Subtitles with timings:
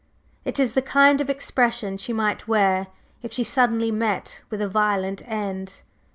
[0.45, 2.87] It is the kind of expression she might wear
[3.21, 5.83] if she suddenly met with a violent end."